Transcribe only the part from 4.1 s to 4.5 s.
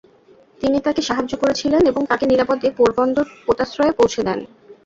দেন।